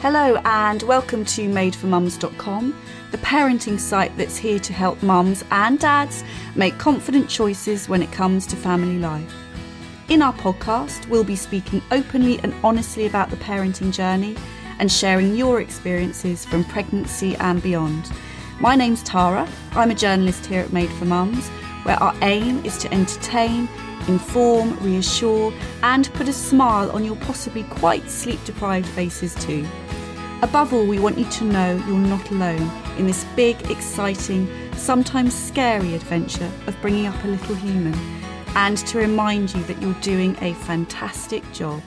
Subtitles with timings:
[0.00, 6.22] Hello, and welcome to madeformums.com, the parenting site that's here to help mums and dads
[6.54, 9.34] make confident choices when it comes to family life.
[10.08, 14.36] In our podcast, we'll be speaking openly and honestly about the parenting journey
[14.78, 18.08] and sharing your experiences from pregnancy and beyond.
[18.60, 21.48] My name's Tara, I'm a journalist here at Made for Mums,
[21.82, 23.68] where our aim is to entertain,
[24.06, 25.52] inform, reassure,
[25.82, 29.66] and put a smile on your possibly quite sleep deprived faces too.
[30.40, 35.34] Above all, we want you to know you're not alone in this big, exciting, sometimes
[35.34, 37.92] scary adventure of bringing up a little human,
[38.54, 41.82] and to remind you that you're doing a fantastic job.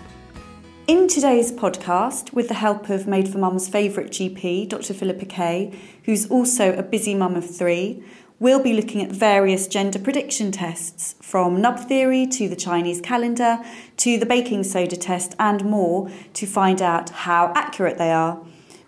[0.88, 4.94] In today's podcast, with the help of Made for Mum's favourite GP, Dr.
[4.94, 5.74] Philippa Kay,
[6.04, 8.04] who's also a busy mum of three,
[8.40, 13.60] we'll be looking at various gender prediction tests, from nub theory to the Chinese calendar
[13.98, 18.44] to the baking soda test and more, to find out how accurate they are.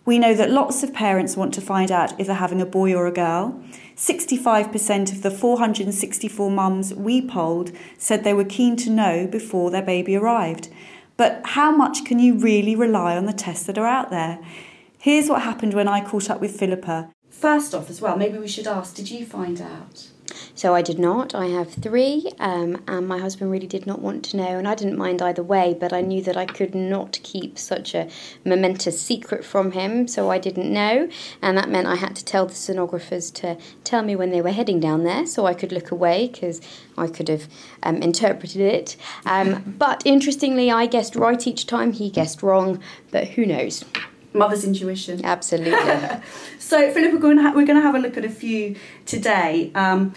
[0.05, 2.93] We know that lots of parents want to find out if they're having a boy
[2.93, 3.63] or a girl.
[3.95, 9.81] 65% of the 464 mums we polled said they were keen to know before their
[9.81, 10.67] baby arrived.
[11.15, 14.39] But how much can you really rely on the tests that are out there?
[14.97, 17.09] Here's what happened when I caught up with Philippa.
[17.29, 20.09] First off, as well, maybe we should ask did you find out?
[20.55, 21.33] So I did not.
[21.35, 24.75] I have three, um, and my husband really did not want to know, and I
[24.75, 28.09] didn't mind either way, but I knew that I could not keep such a
[28.45, 31.09] momentous secret from him, so I didn't know,
[31.41, 34.51] and that meant I had to tell the sonographers to tell me when they were
[34.51, 36.61] heading down there so I could look away because
[36.97, 37.47] I could have
[37.81, 38.95] um, interpreted it.
[39.25, 42.79] Um, but interestingly, I guessed right each time, he guessed wrong,
[43.11, 43.83] but who knows?
[44.33, 45.23] Mother's intuition.
[45.23, 45.71] Absolutely.
[46.59, 48.75] so, Philip, we're going, ha- we're going to have a look at a few
[49.05, 49.71] today.
[49.75, 50.13] Um,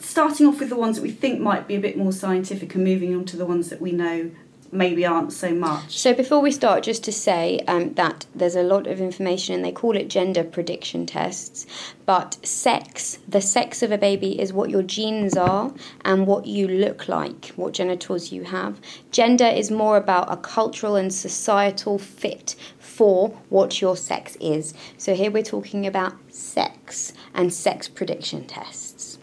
[0.00, 2.84] starting off with the ones that we think might be a bit more scientific and
[2.84, 4.30] moving on to the ones that we know
[4.74, 5.96] maybe aren't so much.
[5.96, 9.64] So before we start, just to say um, that there's a lot of information, and
[9.64, 11.66] they call it gender prediction tests.
[12.04, 15.72] But sex, the sex of a baby, is what your genes are
[16.04, 18.80] and what you look like, what genitals you have.
[19.12, 22.56] Gender is more about a cultural and societal fit
[22.94, 24.74] for what your sex is.
[24.96, 29.18] So here we're talking about sex and sex prediction tests.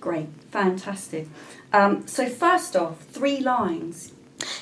[0.00, 1.26] Great, fantastic.
[1.72, 4.12] Um, so, first off, three lines.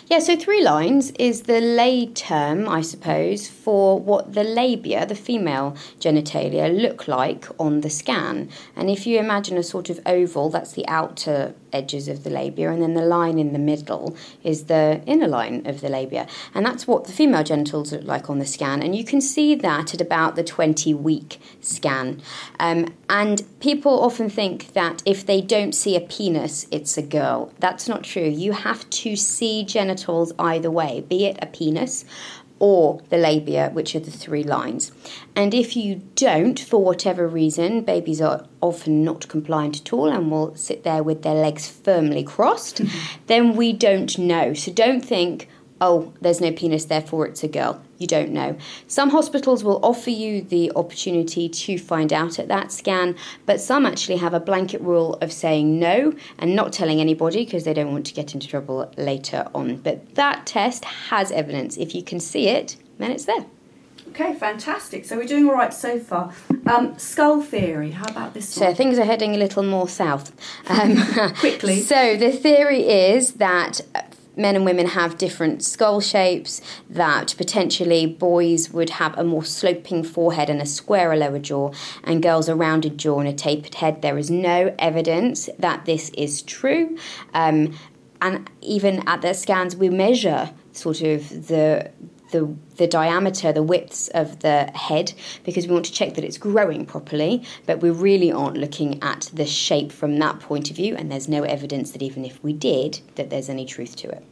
[0.06, 5.14] Yeah, so three lines is the lay term, I suppose, for what the labia, the
[5.14, 8.48] female genitalia, look like on the scan.
[8.74, 12.70] And if you imagine a sort of oval, that's the outer edges of the labia,
[12.70, 16.26] and then the line in the middle is the inner line of the labia.
[16.54, 18.82] And that's what the female genitals look like on the scan.
[18.82, 22.22] And you can see that at about the 20 week scan.
[22.60, 27.52] Um, and people often think that if they don't see a penis, it's a girl.
[27.58, 28.28] That's not true.
[28.28, 32.04] You have to see genitals either way, be it a penis
[32.58, 34.92] or the labia, which are the three lines.
[35.34, 40.30] And if you don't, for whatever reason, babies are often not compliant at all and
[40.30, 43.22] will sit there with their legs firmly crossed, mm-hmm.
[43.26, 44.54] then we don't know.
[44.54, 45.48] So don't think,
[45.80, 47.82] oh, there's no penis, therefore it's a girl.
[47.98, 48.56] You don't know.
[48.86, 53.86] Some hospitals will offer you the opportunity to find out at that scan, but some
[53.86, 57.92] actually have a blanket rule of saying no and not telling anybody because they don't
[57.92, 59.76] want to get into trouble later on.
[59.76, 61.76] But that test has evidence.
[61.76, 63.46] If you can see it, then it's there.
[64.10, 65.04] Okay, fantastic.
[65.04, 66.32] So we're doing all right so far.
[66.66, 67.90] Um, skull theory.
[67.90, 68.48] How about this?
[68.48, 70.32] So things are heading a little more south.
[70.68, 70.96] Um,
[71.34, 71.80] Quickly.
[71.86, 73.80] So the theory is that
[74.36, 80.04] men and women have different skull shapes, that potentially boys would have a more sloping
[80.04, 81.72] forehead and a squarer lower jaw,
[82.04, 84.02] and girls a rounded jaw and a tapered head.
[84.02, 86.96] There is no evidence that this is true.
[87.34, 87.76] Um,
[88.20, 91.90] and even at the scans, we measure sort of the
[92.36, 95.14] the the diameter, the widths of the head,
[95.44, 97.42] because we want to check that it's growing properly.
[97.64, 101.28] But we really aren't looking at the shape from that point of view, and there's
[101.28, 104.24] no evidence that even if we did, that there's any truth to it.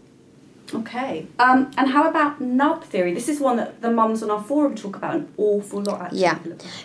[0.73, 1.27] Okay.
[1.39, 3.15] Um, and how about nub theory?
[3.15, 6.01] This is one that the mums on our forum talk about an awful lot.
[6.03, 6.21] Actually.
[6.21, 6.39] Yeah.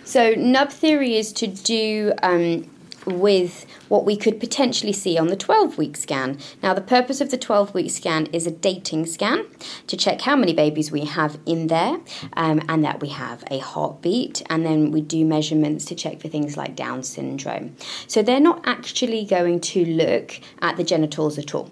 [0.03, 2.69] So nub theory is to do um,
[3.05, 6.37] with what we could potentially see on the 12 week scan.
[6.61, 9.45] Now, the purpose of the 12 week scan is a dating scan
[9.87, 11.99] to check how many babies we have in there
[12.33, 16.27] um, and that we have a heartbeat, and then we do measurements to check for
[16.27, 17.75] things like Down syndrome.
[18.07, 21.71] So, they're not actually going to look at the genitals at all.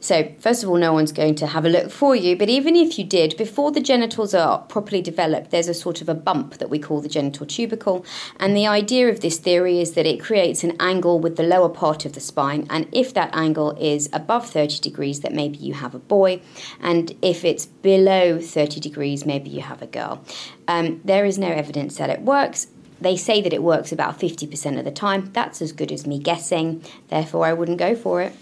[0.00, 2.76] So, first of all, no one's going to have a look for you, but even
[2.76, 6.58] if you did, before the genitals are properly developed, there's a sort of a bump
[6.58, 8.04] that we call the genital tubercle.
[8.38, 11.68] And the idea of this theory is that it creates an angle with the lower
[11.68, 15.74] part of the spine, and if that angle is above 30 degrees, that maybe you
[15.74, 16.40] have a boy,
[16.80, 20.24] and if it's below 30 degrees, maybe you have a girl.
[20.68, 22.68] Um, there is no evidence that it works.
[23.00, 25.30] They say that it works about 50% of the time.
[25.32, 28.34] That's as good as me guessing, therefore, I wouldn't go for it.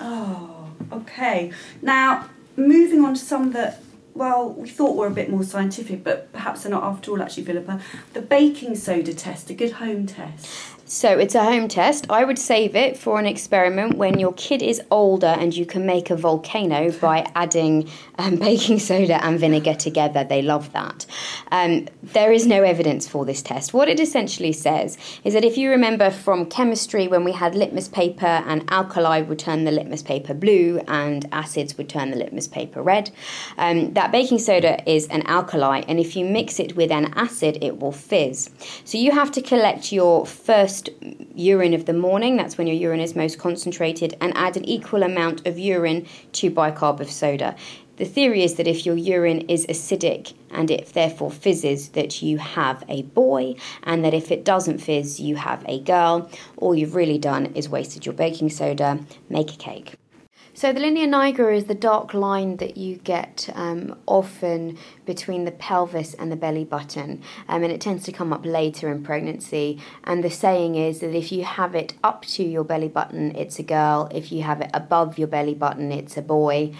[0.00, 0.61] Oh,
[0.92, 1.52] okay.
[1.80, 3.82] Now, moving on to some that,
[4.14, 7.44] well, we thought were a bit more scientific, but perhaps they're not after all, actually,
[7.44, 7.80] Philippa.
[8.12, 10.48] The baking soda test, a good home test.
[10.92, 12.06] So it's a home test.
[12.10, 15.86] I would save it for an experiment when your kid is older and you can
[15.86, 20.22] make a volcano by adding um, baking soda and vinegar together.
[20.22, 21.06] They love that.
[21.50, 23.72] Um, there is no evidence for this test.
[23.72, 27.88] What it essentially says is that if you remember from chemistry when we had litmus
[27.88, 32.48] paper and alkali would turn the litmus paper blue and acids would turn the litmus
[32.48, 33.10] paper red,
[33.56, 37.56] um, that baking soda is an alkali and if you mix it with an acid
[37.62, 38.50] it will fizz.
[38.84, 40.81] So you have to collect your first
[41.34, 45.02] urine of the morning, that's when your urine is most concentrated, and add an equal
[45.02, 47.56] amount of urine to bicarb of soda.
[47.96, 52.38] The theory is that if your urine is acidic and it therefore fizzes, that you
[52.38, 56.30] have a boy, and that if it doesn't fizz, you have a girl.
[56.56, 58.98] All you've really done is wasted your baking soda.
[59.28, 59.94] Make a cake.
[60.62, 65.50] So the linea nigra is the dark line that you get um, often between the
[65.50, 69.80] pelvis and the belly button, um, and it tends to come up later in pregnancy.
[70.04, 73.58] And the saying is that if you have it up to your belly button, it's
[73.58, 74.08] a girl.
[74.14, 76.72] If you have it above your belly button, it's a boy.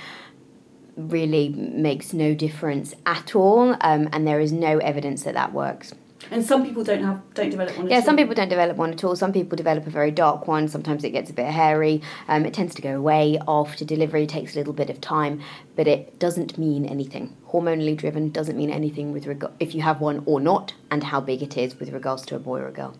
[0.96, 5.92] Really makes no difference at all, um, and there is no evidence that that works.
[6.30, 7.88] And some people don't have don't develop one.
[7.88, 8.18] Yeah, some all.
[8.18, 9.16] people don't develop one at all.
[9.16, 10.68] Some people develop a very dark one.
[10.68, 12.00] Sometimes it gets a bit hairy.
[12.28, 14.24] Um, it tends to go away after delivery.
[14.24, 15.40] It takes a little bit of time,
[15.76, 17.36] but it doesn't mean anything.
[17.48, 21.20] Hormonally driven doesn't mean anything with regard if you have one or not, and how
[21.20, 22.96] big it is with regards to a boy or a girl.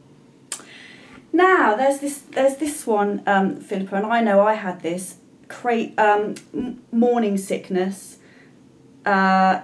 [1.33, 5.17] Now there's this there's this one, um, Philippa, and I know I had this.
[5.49, 8.19] Create um, m- morning sickness.
[9.05, 9.63] Uh,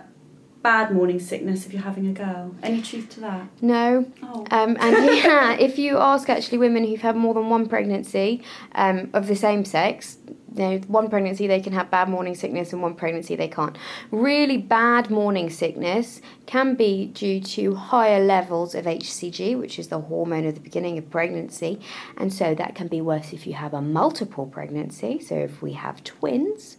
[0.62, 2.54] bad morning sickness if you're having a girl.
[2.62, 3.48] Any truth to that?
[3.60, 4.10] No.
[4.22, 4.46] Oh.
[4.50, 9.10] Um, and yeah, if you ask actually women who've had more than one pregnancy um,
[9.12, 10.18] of the same sex,
[10.54, 13.76] you know, one pregnancy they can have bad morning sickness and one pregnancy they can't.
[14.10, 20.00] Really bad morning sickness can be due to higher levels of HCG, which is the
[20.00, 21.80] hormone of the beginning of pregnancy,
[22.16, 25.20] and so that can be worse if you have a multiple pregnancy.
[25.20, 26.76] So if we have twins,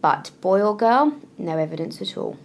[0.00, 2.38] but boy or girl, no evidence at all.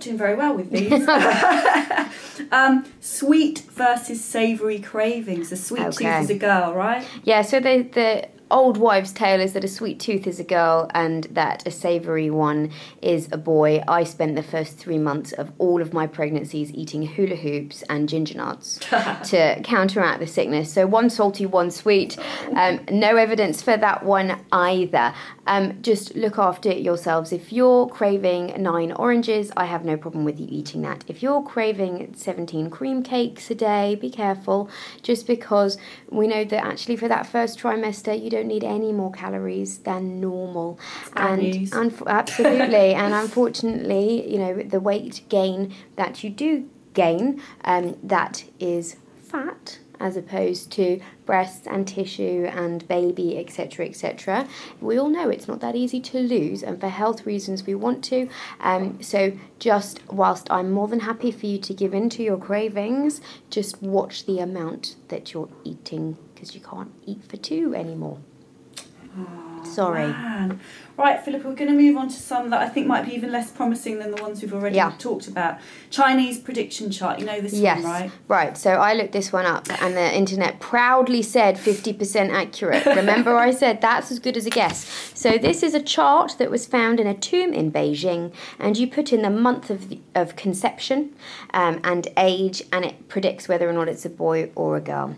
[0.00, 1.06] Not doing very well with these.
[2.52, 5.52] um, sweet versus savoury cravings.
[5.52, 6.04] A sweet Okay.
[6.20, 7.06] tooth is a girl, right?
[7.24, 10.90] Yeah, so the the old wives' tale is that a sweet tooth is a girl
[10.94, 12.70] and that a savoury one
[13.02, 13.82] is a boy.
[13.86, 18.08] I spent the first three months of all of my pregnancies eating hula hoops and
[18.08, 18.78] ginger nuts
[19.24, 20.72] to counteract the sickness.
[20.72, 22.18] So one salty, one sweet.
[22.54, 25.14] Um, no evidence for that one either.
[25.46, 27.32] Um, just look after yourselves.
[27.32, 31.04] If you're craving nine oranges, I have no problem with you eating that.
[31.08, 34.70] If you're craving 17 cream cakes a day, be careful,
[35.02, 35.76] just because
[36.08, 40.20] we know that actually for that first trimester, you don't need any more calories than
[40.20, 40.78] normal.
[41.72, 48.44] and absolutely, and unfortunately, you know, the weight gain that you do gain, um, that
[48.58, 54.48] is fat as opposed to breasts and tissue and baby, etc., etc.
[54.80, 58.02] We all know it's not that easy to lose, and for health reasons, we want
[58.04, 58.28] to.
[58.60, 62.38] Um, so, just whilst I'm more than happy for you to give in to your
[62.38, 63.20] cravings,
[63.50, 68.18] just watch the amount that you're eating because you can't eat for two anymore.
[69.64, 70.06] Sorry.
[70.06, 70.60] Man.
[70.96, 73.32] Right, Philippa, we're going to move on to some that I think might be even
[73.32, 74.92] less promising than the ones we've already Yeah.
[74.98, 75.58] talked about.
[75.90, 77.18] Chinese prediction chart.
[77.18, 77.82] You know this Yes.
[77.82, 78.10] one, right?
[78.28, 78.58] right?
[78.58, 82.84] So I looked this one up, and the internet proudly said 50% accurate.
[82.84, 84.84] Remember, I said that's as good as a guess.
[85.14, 88.86] So this is a chart that was found in a tomb in Beijing, and you
[88.86, 91.14] put in the month of, the, of conception
[91.54, 95.16] um, and age, and it predicts whether or not it's a boy or a girl.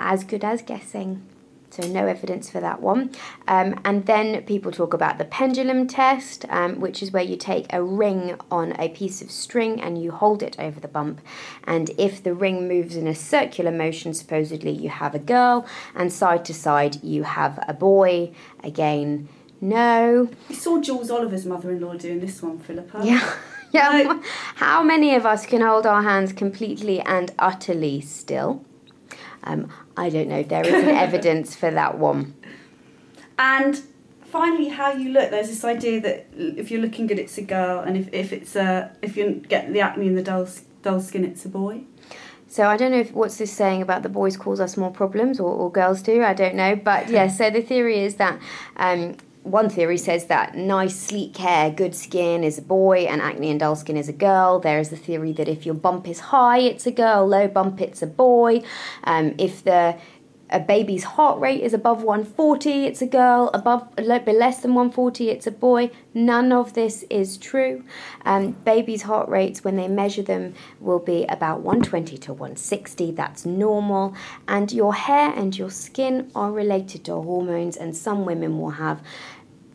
[0.00, 1.22] As good as guessing.
[1.70, 3.10] So no evidence for that one.
[3.46, 7.72] Um, and then people talk about the pendulum test, um, which is where you take
[7.72, 11.20] a ring on a piece of string and you hold it over the bump.
[11.64, 16.12] And if the ring moves in a circular motion, supposedly you have a girl, and
[16.12, 18.32] side to side you have a boy.
[18.64, 19.28] Again,
[19.60, 20.28] no.
[20.48, 23.00] We saw Jools Oliver's mother-in-law doing this one, Philippa.
[23.04, 23.34] Yeah.
[23.70, 24.02] Yeah.
[24.02, 24.22] No.
[24.54, 28.64] How many of us can hold our hands completely and utterly still?
[29.48, 30.38] Um, I don't know.
[30.38, 32.34] If there isn't evidence for that one.
[33.38, 33.82] And
[34.22, 35.30] finally, how you look.
[35.30, 38.54] There's this idea that if you're looking good, it's a girl, and if, if it's
[38.54, 40.46] a if you get the acne and the dull
[40.82, 41.82] dull skin, it's a boy.
[42.50, 45.38] So I don't know if what's this saying about the boys cause us more problems
[45.38, 46.22] or, or girls do.
[46.22, 47.28] I don't know, but yeah.
[47.38, 48.40] So the theory is that
[48.76, 49.16] um,
[49.50, 53.60] one theory says that nice, sleek hair, good skin is a boy, and acne and
[53.60, 54.58] dull skin is a girl.
[54.60, 57.80] There is the theory that if your bump is high, it's a girl, low bump,
[57.80, 58.62] it's a boy.
[59.04, 59.98] Um, if the
[60.50, 63.50] a baby's heart rate is above 140, it's a girl.
[63.52, 65.90] Above a little bit less than 140, it's a boy.
[66.14, 67.84] None of this is true.
[68.24, 73.12] Um, babies' heart rates, when they measure them, will be about 120 to 160.
[73.12, 74.14] That's normal.
[74.46, 79.02] And your hair and your skin are related to hormones, and some women will have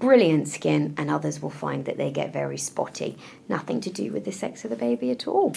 [0.03, 3.17] brilliant skin, and others will find that they get very spotty.
[3.47, 5.55] Nothing to do with the sex of the baby at all.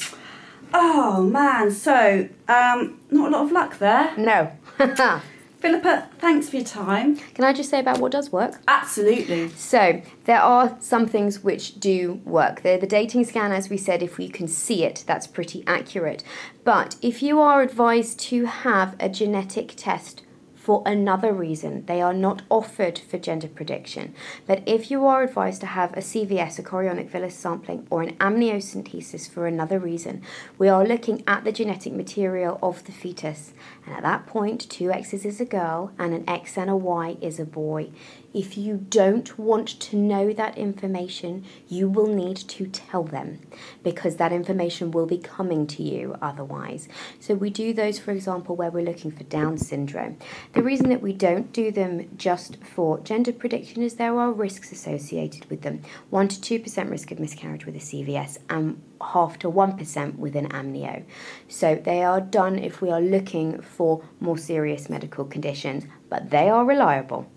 [0.72, 4.16] Oh man, so um, not a lot of luck there.
[4.16, 4.52] No.
[5.58, 7.16] Philippa, thanks for your time.
[7.16, 8.60] Can I just say about what does work?
[8.68, 9.48] Absolutely.
[9.48, 12.62] So, there are some things which do work.
[12.62, 16.22] They're the dating scan, as we said, if we can see it, that's pretty accurate.
[16.62, 20.22] But if you are advised to have a genetic test
[20.66, 21.86] for another reason.
[21.86, 24.12] They are not offered for gender prediction.
[24.48, 28.16] But if you are advised to have a CVS, a chorionic villus sampling, or an
[28.16, 30.22] amniocentesis for another reason,
[30.58, 33.52] we are looking at the genetic material of the fetus.
[33.88, 37.38] At that point, two X's is a girl and an X and a Y is
[37.38, 37.90] a boy.
[38.34, 43.40] If you don't want to know that information, you will need to tell them
[43.82, 46.86] because that information will be coming to you otherwise.
[47.18, 50.18] So, we do those, for example, where we're looking for Down syndrome.
[50.52, 54.70] The reason that we don't do them just for gender prediction is there are risks
[54.70, 59.50] associated with them 1 to 2% risk of miscarriage with a CVS and half to
[59.50, 61.04] 1% with an amnio.
[61.48, 66.48] So, they are done if we are looking for more serious medical conditions, but they
[66.48, 67.28] are reliable.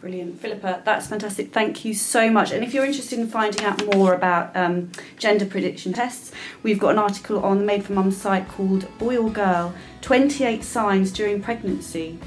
[0.00, 0.40] Brilliant.
[0.40, 1.52] Philippa, that's fantastic.
[1.52, 2.52] Thank you so much.
[2.52, 6.30] And if you're interested in finding out more about um, gender prediction tests,
[6.62, 10.62] we've got an article on the Made for Mum site called Boy or Girl 28
[10.62, 12.18] Signs During Pregnancy.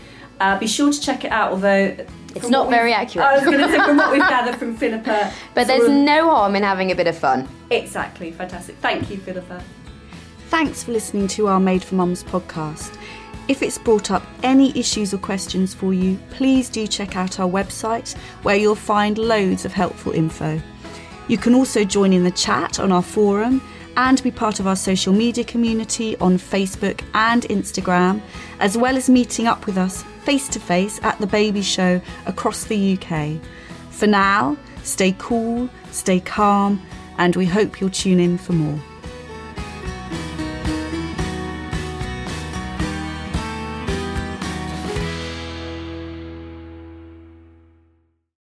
[0.41, 1.95] Uh, be sure to check it out, although.
[2.36, 3.27] It's not very accurate.
[3.27, 5.31] I was going to say, from what we've gathered from Philippa.
[5.53, 7.48] But there's of, no harm in having a bit of fun.
[7.69, 8.31] Exactly.
[8.31, 8.75] Fantastic.
[8.77, 9.63] Thank you, Philippa.
[10.50, 12.98] Thanks for listening to our Made for Mums podcast.
[13.51, 17.50] If it's brought up any issues or questions for you, please do check out our
[17.50, 20.62] website where you'll find loads of helpful info.
[21.27, 23.62] You can also join in the chat on our forum
[23.98, 28.22] and be part of our social media community on Facebook and Instagram,
[28.62, 32.63] as well as meeting up with us face to face at the baby show across
[32.63, 33.38] the UK.
[33.89, 36.81] For now, stay cool, stay calm,
[37.17, 38.79] and we hope you'll tune in for more.